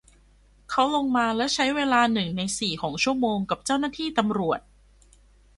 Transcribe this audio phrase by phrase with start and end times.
[0.71, 4.59] เขาลงมาและใช้เวลาหนึ่งในสี่ของชั่วโมงกับเจ้าหน้าที่ตำรวจ